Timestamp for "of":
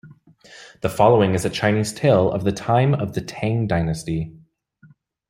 2.31-2.43, 2.95-3.13